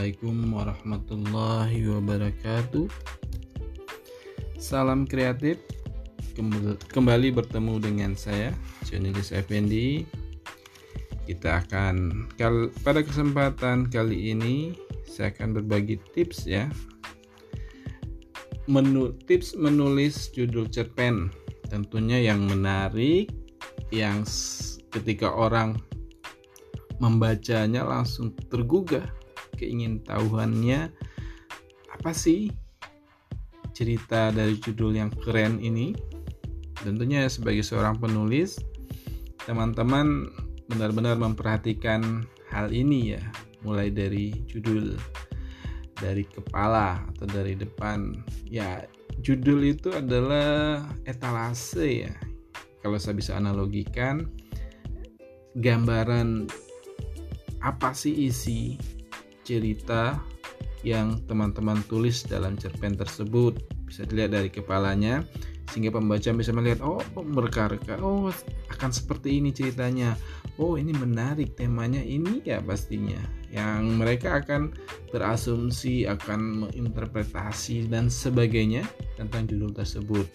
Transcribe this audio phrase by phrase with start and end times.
[0.00, 2.88] Assalamualaikum warahmatullahi wabarakatuh.
[4.56, 5.60] Salam kreatif.
[6.88, 8.56] Kembali bertemu dengan saya
[8.88, 10.08] Jonis Effendi.
[11.28, 12.24] Kita akan
[12.80, 14.72] Pada kesempatan kali ini
[15.04, 16.72] Saya akan berbagi tips ya.
[18.72, 21.28] Menu, Tips menulis judul cerpen.
[21.68, 23.28] Tentunya yang menarik
[23.92, 24.24] Yang
[24.96, 25.76] ketika orang
[26.96, 29.19] membacanya langsung tergugah
[29.60, 30.88] keingintahuannya
[31.92, 32.48] apa sih
[33.76, 35.92] cerita dari judul yang keren ini?
[36.80, 38.56] Tentunya sebagai seorang penulis
[39.44, 40.32] teman-teman
[40.72, 43.22] benar-benar memperhatikan hal ini ya
[43.60, 44.96] mulai dari judul
[46.00, 48.16] dari kepala atau dari depan.
[48.48, 48.88] Ya
[49.20, 52.14] judul itu adalah etalase ya.
[52.80, 54.24] Kalau saya bisa analogikan
[55.60, 56.48] gambaran
[57.60, 58.80] apa sih isi
[59.50, 60.22] cerita
[60.86, 63.58] yang teman-teman tulis dalam cerpen tersebut.
[63.90, 65.26] Bisa dilihat dari kepalanya
[65.70, 68.30] sehingga pembaca bisa melihat oh berkarya oh
[68.70, 70.14] akan seperti ini ceritanya.
[70.58, 73.18] Oh ini menarik temanya ini ya pastinya.
[73.50, 74.70] Yang mereka akan
[75.10, 78.86] berasumsi akan menginterpretasi dan sebagainya
[79.18, 80.26] tentang judul tersebut.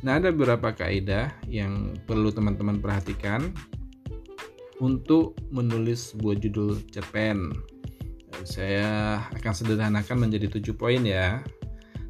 [0.00, 3.50] Nah ada beberapa kaidah yang perlu teman-teman perhatikan
[4.78, 7.50] untuk menulis sebuah judul cerpen.
[8.46, 11.42] Saya akan sederhanakan menjadi tujuh poin ya.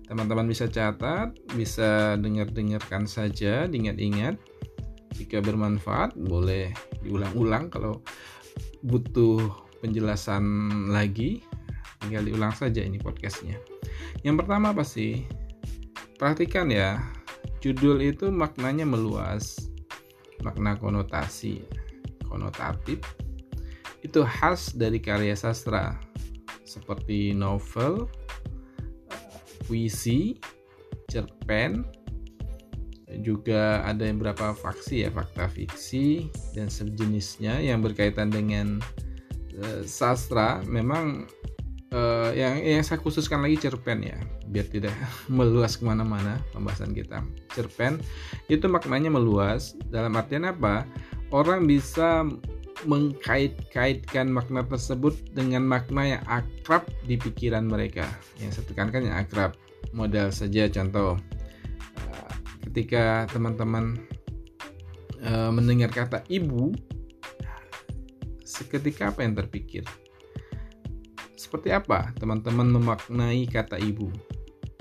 [0.09, 4.41] Teman-teman bisa catat, bisa dengar-dengarkan saja, diingat-ingat.
[5.17, 6.73] Jika bermanfaat, boleh
[7.05, 7.69] diulang-ulang.
[7.69, 8.01] Kalau
[8.81, 9.53] butuh
[9.85, 10.45] penjelasan
[10.91, 11.45] lagi,
[12.01, 13.61] tinggal diulang saja ini podcastnya.
[14.25, 15.29] Yang pertama apa sih?
[16.17, 16.98] Perhatikan ya,
[17.61, 19.69] judul itu maknanya meluas,
[20.41, 21.63] makna konotasi
[22.29, 23.01] konotatif
[24.05, 25.98] itu khas dari karya sastra
[26.69, 28.05] seperti novel,
[29.64, 30.36] puisi,
[31.08, 31.89] cerpen,
[33.24, 38.84] juga ada beberapa faksi ya fakta fiksi dan sejenisnya yang berkaitan dengan
[39.57, 40.61] uh, sastra.
[40.68, 41.24] Memang
[41.92, 44.18] uh, yang yang saya khususkan lagi cerpen ya
[44.48, 44.92] biar tidak
[45.33, 47.24] meluas ke mana-mana pembahasan kita.
[47.52, 48.01] Cerpen
[48.52, 50.84] itu maknanya meluas dalam artian apa?
[51.28, 52.24] Orang bisa
[52.86, 58.06] mengkait-kaitkan makna tersebut dengan makna yang akrab di pikiran mereka.
[58.39, 59.58] Yang saya tekankan yang akrab.
[59.90, 61.16] Modal saja contoh,
[61.96, 62.33] eh,
[62.68, 63.98] ketika teman-teman
[65.18, 66.70] eh, mendengar kata ibu,
[68.44, 69.83] seketika apa yang terpikir?
[71.39, 74.12] Seperti apa teman-teman memaknai kata ibu?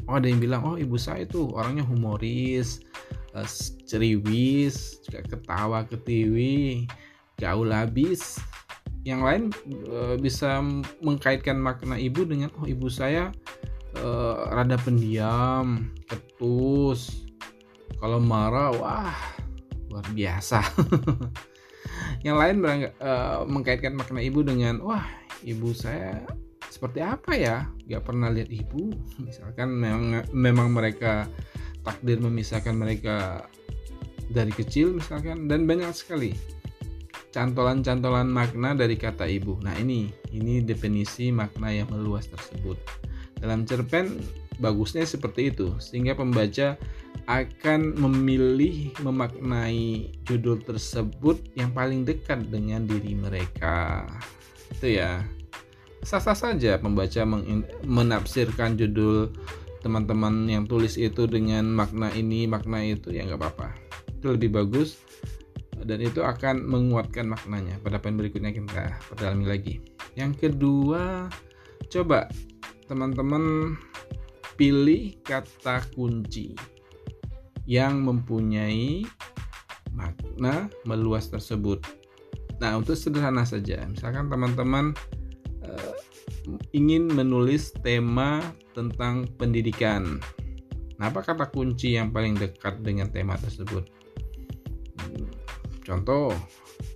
[0.09, 2.81] Oh ada yang bilang, oh ibu saya itu orangnya humoris,
[3.37, 3.49] Eh,
[3.85, 6.89] ceriwis juga ketawa ketiwi
[7.37, 8.41] gaul habis.
[9.07, 9.43] Yang lain
[9.87, 10.59] e, bisa
[10.99, 13.31] mengkaitkan makna ibu dengan oh ibu saya
[13.95, 14.07] e,
[14.51, 17.23] rada pendiam ketus.
[18.03, 19.15] Kalau marah wah
[19.87, 20.59] luar biasa.
[22.25, 23.11] Yang lain berangga, e,
[23.47, 25.07] mengkaitkan makna ibu dengan wah
[25.45, 26.19] ibu saya
[26.67, 27.63] seperti apa ya?
[27.87, 28.91] Gak pernah lihat ibu.
[29.23, 31.31] Misalkan memang memang mereka
[31.87, 33.47] takdir memisahkan mereka
[34.27, 35.47] dari kecil misalkan.
[35.47, 36.56] Dan banyak sekali
[37.31, 39.59] cantolan-cantolan makna dari kata ibu.
[39.63, 42.77] Nah, ini ini definisi makna yang meluas tersebut.
[43.37, 44.21] Dalam cerpen
[44.57, 46.79] bagusnya seperti itu sehingga pembaca
[47.29, 54.07] akan memilih memaknai judul tersebut yang paling dekat dengan diri mereka.
[54.73, 55.21] Itu ya.
[56.05, 57.25] Sah-sah saja pembaca
[57.83, 59.33] menafsirkan judul
[59.81, 64.97] teman-teman yang tulis itu dengan makna ini makna itu ya nggak apa-apa itu lebih bagus
[65.87, 69.75] dan itu akan menguatkan maknanya pada poin berikutnya kita perdalami lagi
[70.19, 71.31] yang kedua
[71.87, 72.27] coba
[72.91, 73.75] teman-teman
[74.59, 76.51] pilih kata kunci
[77.63, 79.07] yang mempunyai
[79.95, 81.79] makna meluas tersebut
[82.59, 84.91] nah untuk sederhana saja misalkan teman-teman
[85.63, 85.95] uh,
[86.71, 88.43] ingin menulis tema
[88.75, 90.19] tentang pendidikan.
[90.97, 93.96] Nah, apa kata kunci yang paling dekat dengan tema tersebut?
[95.87, 96.35] Contoh,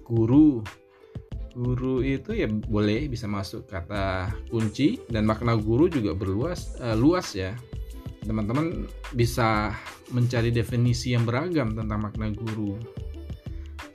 [0.04, 0.60] guru.
[1.56, 7.32] Guru itu ya boleh bisa masuk kata kunci dan makna guru juga berluas uh, luas
[7.32, 7.56] ya.
[8.28, 9.72] Teman-teman bisa
[10.12, 12.76] mencari definisi yang beragam tentang makna guru.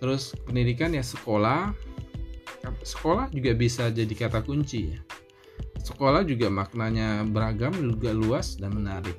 [0.01, 1.77] Terus pendidikan ya sekolah.
[2.83, 5.01] Sekolah juga bisa jadi kata kunci ya
[5.87, 9.15] sekolah juga maknanya beragam juga luas dan menarik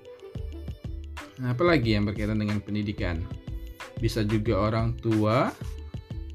[1.40, 3.24] nah, apalagi yang berkaitan dengan pendidikan
[3.98, 5.52] bisa juga orang tua.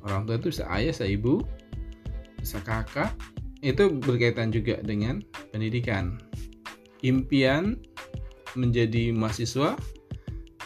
[0.02, 1.42] Orang tua itu bisa ayah bisa ibu
[2.38, 3.14] bisa kakak.
[3.62, 5.22] Itu berkaitan juga dengan
[5.54, 6.18] pendidikan.
[7.06, 7.78] Impian
[8.58, 9.78] menjadi mahasiswa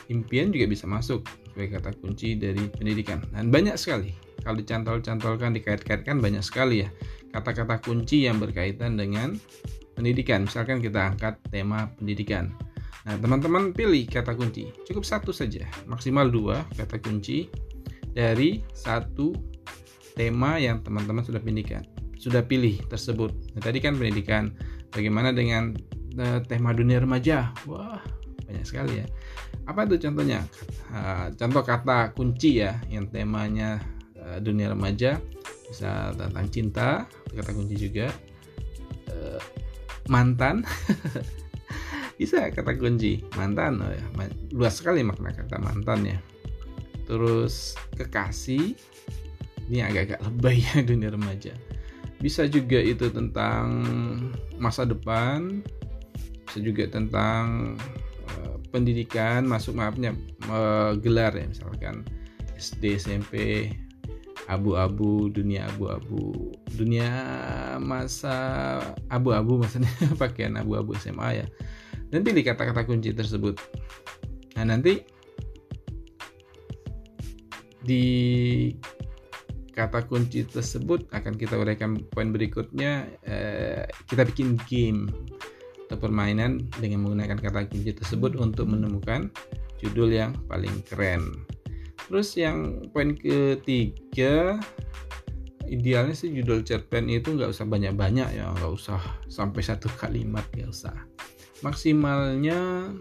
[0.07, 3.21] impian juga bisa masuk sebagai kata kunci dari pendidikan.
[3.35, 4.15] Dan banyak sekali.
[4.41, 6.89] Kalau dicantol-cantolkan dikait-kaitkan banyak sekali ya
[7.35, 9.37] kata-kata kunci yang berkaitan dengan
[9.99, 10.49] pendidikan.
[10.49, 12.55] Misalkan kita angkat tema pendidikan
[13.07, 14.75] Nah, teman-teman pilih kata kunci.
[14.83, 17.47] Cukup satu saja, maksimal dua kata kunci
[18.11, 19.31] dari satu
[20.19, 21.87] tema yang teman-teman sudah pilihkan.
[22.19, 23.31] Sudah pilih tersebut.
[23.55, 24.51] Nah, tadi kan pendidikan.
[24.91, 25.77] Bagaimana dengan
[26.19, 27.55] uh, tema dunia remaja?
[27.71, 28.03] Wah,
[28.51, 29.07] banyak sekali ya.
[29.71, 30.43] Apa itu contohnya?
[31.39, 33.83] Contoh kata kunci ya, yang temanya
[34.19, 35.23] uh, dunia remaja
[35.71, 36.89] bisa tentang cinta,
[37.31, 38.11] kata kunci juga.
[39.07, 39.39] Uh,
[40.07, 40.63] mantan
[42.17, 44.05] bisa kata kunci mantan oh ya.
[44.57, 46.19] Luas sekali makna kata mantan ya.
[47.05, 48.73] Terus kekasih.
[49.67, 51.53] Ini agak-agak lebay ya dunia remaja.
[52.17, 53.85] Bisa juga itu tentang
[54.57, 55.61] masa depan.
[56.49, 57.77] Bisa juga tentang
[58.33, 60.17] uh, pendidikan masuk maafnya
[60.49, 62.01] uh, gelar ya misalkan.
[62.57, 63.69] SD SMP
[64.49, 66.57] abu-abu dunia abu-abu.
[66.73, 67.13] Dunia
[67.77, 68.81] masa
[69.13, 69.93] abu-abu maksudnya
[70.23, 71.47] pakaian abu-abu SMA ya
[72.11, 73.59] dan pilih kata-kata kunci tersebut.
[74.57, 75.03] Nah, nanti
[77.87, 78.07] di
[79.77, 85.13] kata kunci tersebut akan kita uraikan poin berikutnya eh, kita bikin game
[85.87, 89.31] atau permainan dengan menggunakan kata kunci tersebut untuk menemukan
[89.79, 91.47] judul yang paling keren.
[92.09, 94.59] Terus yang poin ketiga
[95.67, 100.71] idealnya sih judul cerpen itu nggak usah banyak-banyak ya nggak usah sampai satu kalimat nggak
[100.71, 100.95] usah
[101.65, 102.93] maksimalnya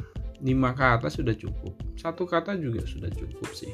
[0.43, 1.73] 5 kata sudah cukup.
[1.95, 3.71] Satu kata juga sudah cukup sih.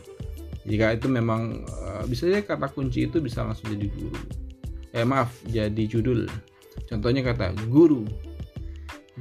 [0.65, 4.21] Jika itu memang uh, bisa saja kata kunci itu bisa langsung jadi guru.
[4.93, 6.29] Eh maaf jadi judul.
[6.85, 8.05] Contohnya kata guru.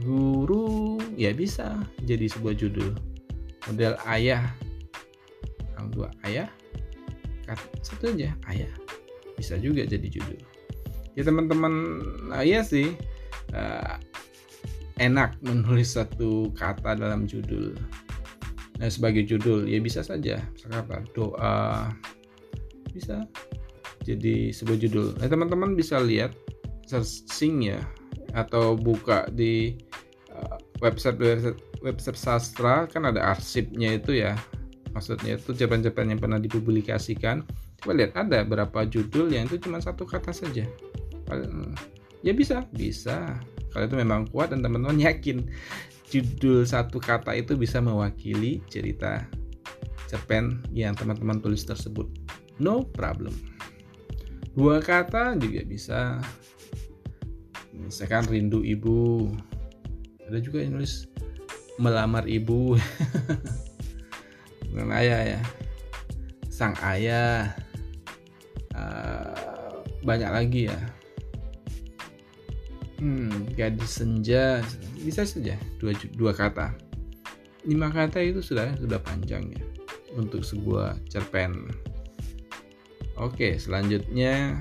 [0.01, 2.93] Guru ya bisa jadi sebuah judul.
[3.69, 4.53] Model ayah.
[5.77, 6.49] Orang tua ayah.
[7.49, 8.73] Kata satu aja ayah.
[9.41, 10.41] Bisa juga jadi judul.
[11.17, 12.93] Ya teman-teman nah, iya sih.
[13.51, 13.97] Uh,
[15.01, 17.73] enak menulis satu kata dalam judul.
[18.81, 20.41] Nah, sebagai judul ya bisa saja
[20.73, 21.89] apa doa
[22.93, 23.25] bisa
[24.05, 25.09] jadi sebuah judul.
[25.21, 26.37] Nah, teman-teman bisa lihat
[26.85, 27.81] searching ya
[28.37, 29.77] atau buka di
[30.33, 34.37] uh, website website website sastra kan ada arsipnya itu ya.
[34.91, 37.47] Maksudnya itu cerpen-cerpen yang pernah dipublikasikan.
[37.79, 40.67] Coba lihat ada berapa judul yang itu cuma satu kata saja.
[42.27, 43.39] Ya bisa, bisa
[43.71, 45.47] kalau itu memang kuat dan teman-teman yakin
[46.11, 49.23] judul satu kata itu bisa mewakili cerita
[50.11, 52.11] cerpen yang teman-teman tulis tersebut.
[52.59, 53.31] No problem.
[54.59, 56.19] Dua kata juga bisa.
[57.71, 59.31] Misalkan rindu ibu.
[60.27, 61.07] Ada juga yang nulis
[61.79, 62.75] melamar ibu.
[64.67, 65.41] Dengan ayah ya.
[66.51, 67.55] Sang ayah.
[68.75, 71.00] Uh, banyak lagi ya
[73.01, 74.61] hmm, gadis senja.
[75.01, 75.57] Bisa saja.
[75.81, 76.77] Dua dua kata.
[77.65, 79.65] Lima kata itu sudah sudah panjang ya.
[80.15, 81.73] Untuk sebuah cerpen.
[83.17, 84.57] Oke selanjutnya.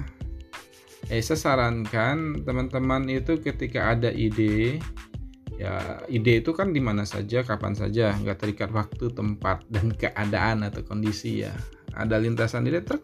[1.09, 4.77] Eh saya sarankan teman-teman itu ketika ada ide
[5.59, 8.15] ya ide itu kan di mana saja kapan saja.
[8.15, 11.53] Nggak terikat waktu tempat dan keadaan atau kondisi ya.
[11.95, 13.03] Ada lintasan ide truk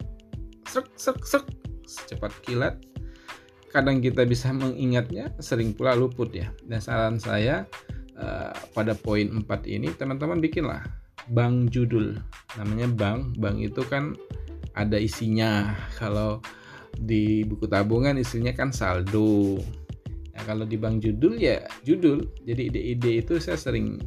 [0.66, 1.46] serk serk
[1.86, 2.82] secepat kilat
[3.76, 6.48] kadang kita bisa mengingatnya sering pula luput ya.
[6.64, 7.68] Dan saran saya
[8.16, 10.80] uh, pada poin 4 ini teman-teman bikinlah
[11.28, 12.16] bank judul.
[12.56, 14.16] Namanya bank bank itu kan
[14.72, 15.76] ada isinya.
[16.00, 16.40] Kalau
[16.96, 19.60] di buku tabungan isinya kan saldo.
[20.32, 22.24] Nah, kalau di bank judul ya judul.
[22.48, 24.00] Jadi ide-ide itu saya sering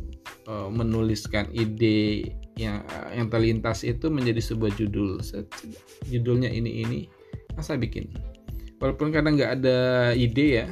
[0.50, 2.82] uh, menuliskan ide yang
[3.14, 5.22] yang terlintas itu menjadi sebuah judul.
[6.10, 7.00] Judulnya ini ini
[7.54, 8.29] nah, saya bikin
[8.80, 9.78] walaupun kadang nggak ada
[10.16, 10.68] ide ya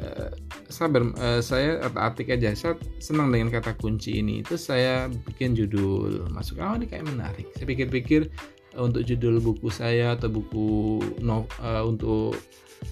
[0.00, 0.32] uh,
[0.70, 2.54] sabar uh, saya atik aja.
[2.54, 4.40] Saya senang dengan kata kunci ini.
[4.40, 6.62] Itu saya bikin judul masuk.
[6.62, 7.50] Oh ini kayak menarik.
[7.58, 8.30] Saya pikir-pikir
[8.78, 12.38] uh, untuk judul buku saya atau buku no, uh, untuk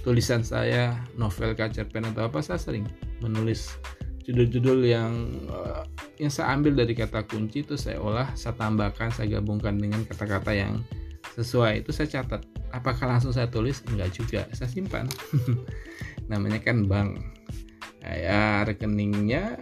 [0.05, 2.85] tulisan saya novel pen atau apa saya sering
[3.25, 3.73] menulis
[4.29, 5.89] judul-judul yang uh,
[6.21, 10.53] yang saya ambil dari kata kunci itu saya olah saya tambahkan saya gabungkan dengan kata-kata
[10.53, 10.85] yang
[11.39, 11.87] sesuai.
[11.87, 12.43] Itu saya catat.
[12.75, 13.87] Apakah langsung saya tulis?
[13.87, 14.43] Enggak juga.
[14.51, 15.07] Saya simpan.
[16.31, 17.23] Namanya kan bank.
[18.03, 19.55] Nah, ya rekeningnya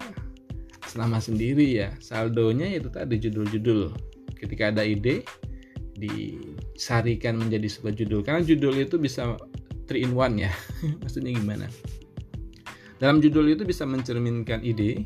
[0.89, 1.93] selama sendiri ya.
[2.01, 3.93] Saldonya itu tadi judul-judul.
[4.41, 5.21] Ketika ada ide
[5.97, 8.21] disarikan menjadi sebuah judul.
[8.25, 9.37] Karena judul itu bisa
[9.85, 10.53] three in one ya.
[11.05, 11.69] Maksudnya gimana?
[12.97, 15.05] Dalam judul itu bisa mencerminkan ide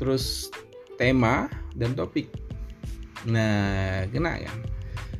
[0.00, 0.48] terus
[0.96, 2.32] tema dan topik.
[3.28, 4.52] Nah kena ya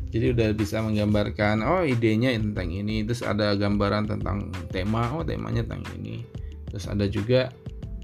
[0.09, 3.05] jadi udah bisa menggambarkan oh idenya tentang ini.
[3.05, 6.25] Terus ada gambaran tentang tema oh temanya tentang ini.
[6.73, 7.53] Terus ada juga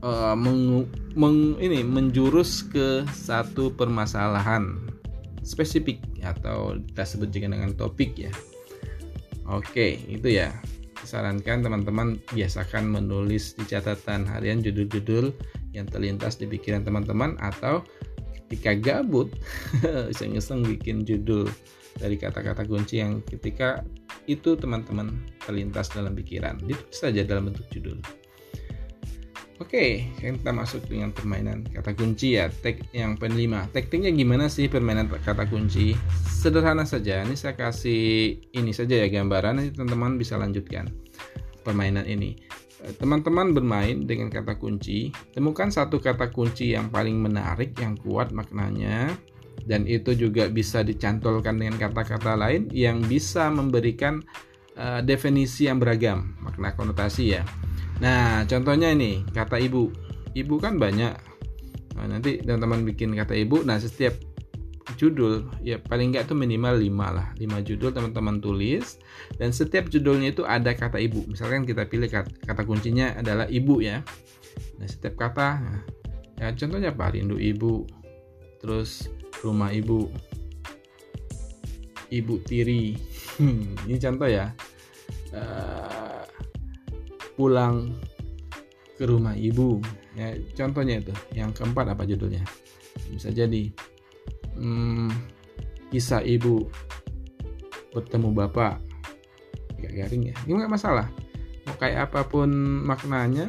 [0.04, 0.84] uh, meng,
[1.16, 4.76] meng, ini menjurus ke satu permasalahan
[5.44, 8.32] spesifik atau kita sebut juga dengan topik ya.
[9.48, 10.52] Oke, itu ya.
[11.04, 15.36] Sarankan teman-teman biasakan menulis di catatan harian judul-judul
[15.76, 17.84] yang terlintas di pikiran teman-teman atau
[18.54, 19.34] ketika gabut
[20.14, 21.50] iseng-iseng bikin judul
[21.98, 23.82] dari kata-kata kunci yang ketika
[24.30, 25.10] itu teman-teman
[25.42, 26.62] terlintas dalam pikiran.
[26.62, 27.98] Ditulis saja dalam bentuk judul.
[29.62, 32.50] Oke, kita masuk dengan permainan kata kunci ya.
[32.50, 33.70] Tek yang pen 5.
[33.70, 35.94] Tekniknya gimana sih permainan kata kunci?
[36.26, 37.22] Sederhana saja.
[37.22, 40.90] Ini saya kasih ini saja ya gambaran nanti teman-teman bisa lanjutkan
[41.62, 42.34] permainan ini.
[42.84, 49.08] Teman-teman bermain dengan kata kunci, temukan satu kata kunci yang paling menarik, yang kuat maknanya,
[49.64, 54.20] dan itu juga bisa dicantolkan dengan kata-kata lain yang bisa memberikan
[54.76, 57.42] uh, definisi yang beragam, makna konotasi ya.
[58.04, 59.88] Nah, contohnya ini kata ibu.
[60.34, 61.14] Ibu kan banyak.
[61.94, 63.62] Nah, nanti teman-teman bikin kata ibu.
[63.62, 64.12] Nah, setiap
[65.00, 69.00] judul ya paling nggak itu minimal 5 lah 5 judul teman-teman tulis.
[69.40, 71.24] Dan setiap judulnya itu ada kata ibu.
[71.24, 74.04] Misalkan kita pilih kata, kata kuncinya adalah ibu ya.
[74.78, 75.60] Nah setiap kata
[76.36, 77.16] ya contohnya apa?
[77.16, 77.88] Rindu ibu
[78.60, 79.08] terus
[79.40, 80.12] rumah ibu
[82.12, 82.94] ibu tiri.
[83.88, 84.52] Ini contoh ya.
[85.34, 86.22] Uh,
[87.34, 87.90] pulang
[88.94, 89.82] ke rumah ibu.
[90.14, 91.10] Ya contohnya itu.
[91.34, 92.46] Yang keempat apa judulnya?
[93.10, 93.74] Bisa jadi
[94.58, 95.10] hmm,
[95.94, 96.66] kisah ibu
[97.94, 98.82] bertemu bapak.
[99.78, 100.34] Gak garing ya.
[100.46, 101.06] Ini nggak masalah.
[101.64, 102.50] Mau kayak apa pun
[102.84, 103.48] maknanya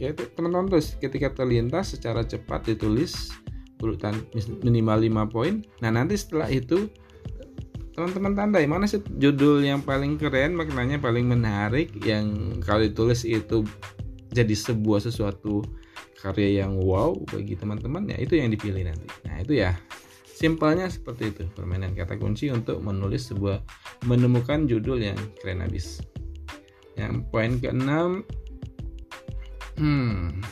[0.00, 3.30] ya teman-teman tulis ketika terlintas secara cepat ditulis
[3.82, 4.14] urutan
[4.62, 5.54] minimal 5 poin.
[5.82, 6.90] Nah nanti setelah itu
[7.92, 13.68] teman-teman tandai mana sih judul yang paling keren maknanya paling menarik yang kalau ditulis itu
[14.32, 15.60] jadi sebuah sesuatu
[16.16, 19.06] karya yang wow bagi teman-teman ya itu yang dipilih nanti.
[19.28, 19.76] Nah itu ya
[20.42, 23.62] simpelnya seperti itu permainan kata kunci untuk menulis sebuah
[24.10, 26.02] menemukan judul yang keren habis.
[26.98, 28.26] Yang poin keenam
[29.78, 30.42] hmm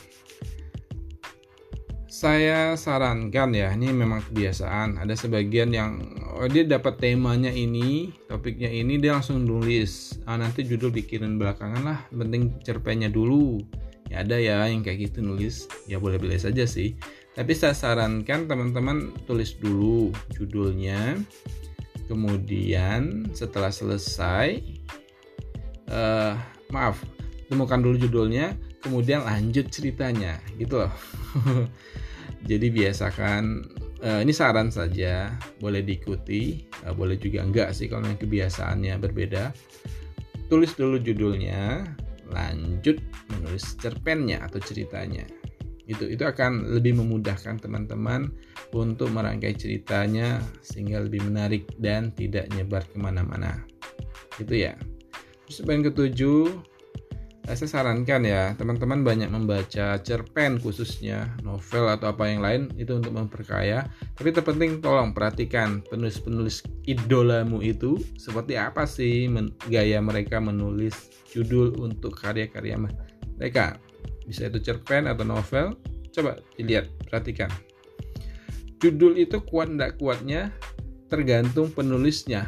[2.07, 5.01] saya sarankan ya ini memang kebiasaan.
[5.01, 5.99] Ada sebagian yang
[6.37, 10.21] oh, dia dapat temanya ini topiknya ini dia langsung nulis.
[10.29, 13.59] Ah, nanti judul pikiran belakangan lah penting cerpennya dulu.
[14.07, 15.65] Ya ada ya yang kayak gitu nulis.
[15.89, 16.93] Ya boleh-boleh saja sih
[17.37, 21.19] tapi saya sarankan teman-teman tulis dulu judulnya
[22.11, 24.59] kemudian setelah selesai
[25.87, 26.35] uh,
[26.71, 26.99] maaf
[27.47, 30.93] temukan dulu judulnya kemudian lanjut ceritanya gitu loh
[32.41, 33.43] Jadi biasakan
[34.01, 35.29] uh, ini saran saja,
[35.61, 39.53] boleh diikuti, uh, boleh juga enggak sih kalau yang kebiasaannya berbeda.
[40.49, 41.85] Tulis dulu judulnya,
[42.33, 42.97] lanjut
[43.29, 45.23] menulis cerpennya atau ceritanya.
[45.91, 48.31] Itu itu akan lebih memudahkan teman-teman
[48.71, 53.61] untuk merangkai ceritanya sehingga lebih menarik dan tidak nyebar ke mana-mana.
[54.39, 54.79] Itu ya.
[55.45, 56.71] Terus yang ketujuh
[57.49, 62.93] Eh, saya sarankan ya teman-teman banyak membaca cerpen khususnya novel atau apa yang lain itu
[62.93, 69.25] untuk memperkaya tapi terpenting tolong perhatikan penulis-penulis idolamu itu seperti apa sih
[69.73, 72.77] gaya mereka menulis judul untuk karya-karya
[73.41, 73.81] mereka
[74.31, 75.75] bisa itu cerpen atau novel
[76.15, 77.51] coba dilihat perhatikan
[78.79, 80.55] judul itu kuat tidak kuatnya
[81.11, 82.47] tergantung penulisnya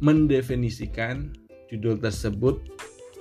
[0.00, 1.28] mendefinisikan
[1.68, 2.58] judul tersebut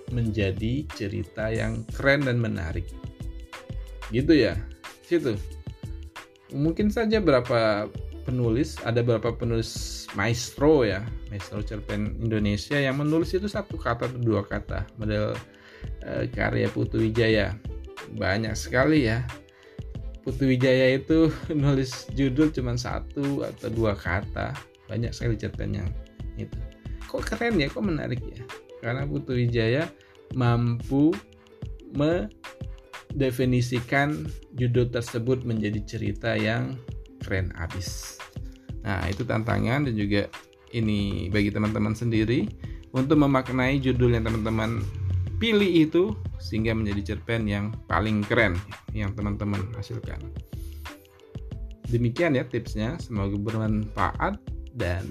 [0.10, 2.88] menjadi cerita yang keren dan menarik.
[4.10, 4.58] Gitu ya.
[5.06, 5.38] Situ.
[6.50, 7.92] Mungkin saja berapa
[8.26, 14.20] penulis, ada berapa penulis maestro ya, maestro cerpen Indonesia yang menulis itu satu kata atau
[14.22, 14.90] dua kata.
[14.98, 15.38] Model
[16.04, 17.56] e, karya Putu Wijaya.
[18.16, 19.24] Banyak sekali ya.
[20.26, 24.54] Putu Wijaya itu nulis judul cuma satu atau dua kata.
[24.90, 25.90] Banyak sekali cerpen yang
[26.40, 26.58] itu.
[27.10, 28.46] Kok keren ya, kok menarik ya
[28.80, 29.92] karena Putu Wijaya
[30.36, 31.16] mampu
[31.96, 36.78] mendefinisikan judul tersebut menjadi cerita yang
[37.24, 38.18] keren abis.
[38.84, 40.30] Nah, itu tantangan dan juga
[40.72, 42.48] ini bagi teman-teman sendiri
[42.96, 44.82] untuk memaknai judul yang teman-teman
[45.40, 46.04] pilih itu
[46.38, 48.60] sehingga menjadi cerpen yang paling keren
[48.92, 50.20] yang teman-teman hasilkan.
[51.90, 54.38] Demikian ya tipsnya, semoga bermanfaat
[54.78, 55.04] dan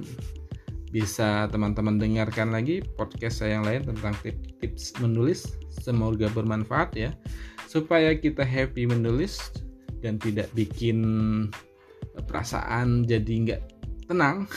[0.89, 4.17] bisa teman-teman dengarkan lagi podcast saya yang lain tentang
[4.61, 7.11] tips menulis semoga bermanfaat ya
[7.69, 9.53] supaya kita happy menulis
[10.01, 11.05] dan tidak bikin
[12.25, 13.63] perasaan jadi nggak
[14.09, 14.49] tenang.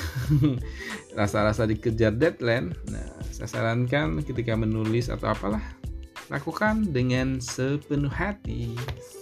[1.20, 2.72] Rasa-rasa dikejar deadline.
[2.88, 5.62] Nah saya sarankan ketika menulis atau apalah
[6.32, 8.72] lakukan dengan sepenuh hati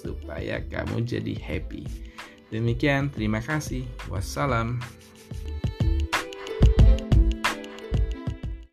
[0.06, 1.84] supaya kamu jadi happy.
[2.54, 3.84] Demikian terima kasih.
[4.06, 4.78] Wassalam